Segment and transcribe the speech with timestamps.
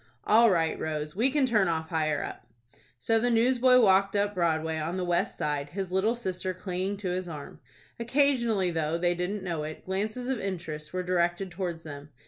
[0.23, 1.15] "All right, Rose.
[1.15, 2.47] We can turn off higher up."
[2.97, 7.09] So the newsboy walked up Broadway, on the west side, his little sister clinging to
[7.09, 7.59] his arm.
[7.99, 12.09] Occasionally, though they didn't know it, glances of interest were directed towards them.